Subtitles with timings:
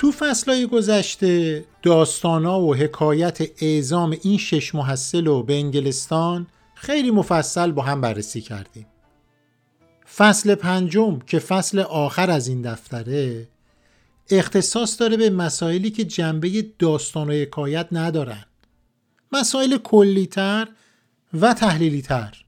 [0.00, 7.70] تو فصلهای گذشته داستانا و حکایت اعزام این شش محصل رو به انگلستان خیلی مفصل
[7.70, 8.86] با هم بررسی کردیم.
[10.16, 13.48] فصل پنجم که فصل آخر از این دفتره
[14.30, 18.44] اختصاص داره به مسائلی که جنبه داستان و حکایت ندارن.
[19.32, 20.68] مسائل کلیتر
[21.40, 22.44] و تحلیلیتر.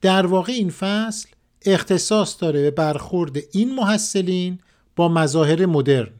[0.00, 1.28] در واقع این فصل
[1.66, 4.58] اختصاص داره به برخورد این محصلین
[4.96, 6.10] با مظاهر مدرن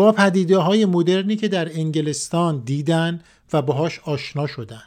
[0.00, 3.20] با پدیده های مدرنی که در انگلستان دیدن
[3.52, 4.82] و باهاش آشنا شدن.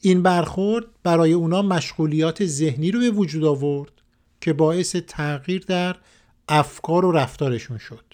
[0.00, 3.92] این برخورد برای اونا مشغولیات ذهنی رو به وجود آورد
[4.40, 5.96] که باعث تغییر در
[6.48, 8.04] افکار و رفتارشون شد.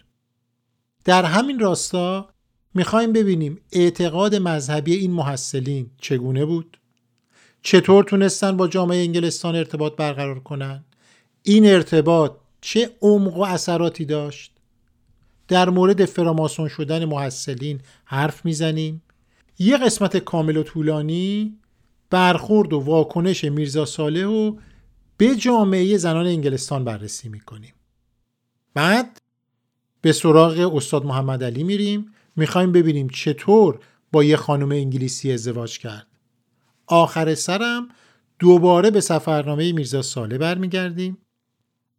[1.05, 2.29] در همین راستا
[2.75, 6.81] می‌خوایم ببینیم اعتقاد مذهبی این محصلین چگونه بود.
[7.63, 10.85] چطور تونستن با جامعه انگلستان ارتباط برقرار کنن؟
[11.43, 14.56] این ارتباط چه عمق و اثراتی داشت؟
[15.49, 19.03] در مورد فراماسون شدن محصلین حرف می‌زنیم.
[19.59, 21.59] یه قسمت کامل و طولانی
[22.11, 24.57] برخورد و واکنش میرزا صالح و
[25.17, 27.75] به جامعه زنان انگلستان بررسی می‌کنیم.
[28.75, 29.21] بعد
[30.01, 32.13] به سراغ استاد محمد علی میریم.
[32.37, 33.79] می‌خوایم ببینیم چطور
[34.13, 36.07] با یه خانم انگلیسی ازدواج کرد.
[36.87, 37.89] آخر سرم
[38.39, 41.19] دوباره به سفرنامه میرزا ساله برمیگردیم.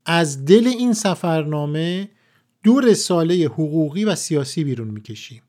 [0.05, 2.09] از دل این سفرنامه
[2.67, 5.41] دو رساله حقوقی و سیاسی بیرون می‌کشیم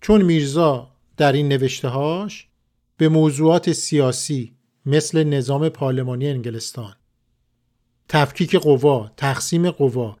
[0.00, 2.48] چون میرزا در این نوشتههاش
[2.96, 4.52] به موضوعات سیاسی
[4.86, 6.94] مثل نظام پارلمانی انگلستان
[8.08, 10.16] تفکیک قوا، تقسیم قوا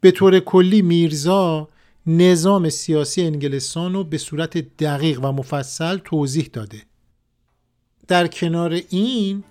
[0.00, 1.68] به طور کلی میرزا
[2.06, 6.82] نظام سیاسی انگلستان رو به صورت دقیق و مفصل توضیح داده.
[8.08, 9.44] در کنار این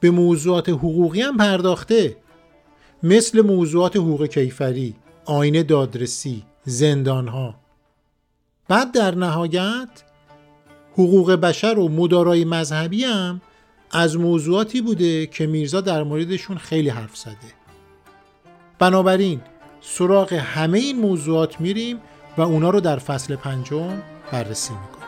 [0.00, 2.16] به موضوعات حقوقی هم پرداخته
[3.02, 4.94] مثل موضوعات حقوق کیفری،
[5.24, 7.54] آین دادرسی، زندانها.
[8.68, 9.88] بعد در نهایت
[10.92, 13.40] حقوق بشر و مدارای مذهبی هم
[13.90, 17.34] از موضوعاتی بوده که میرزا در موردشون خیلی حرف زده.
[18.78, 19.40] بنابراین
[19.80, 21.98] سراغ همه این موضوعات میریم
[22.36, 24.99] و اونا رو در فصل پنجم بررسی می‌کنیم.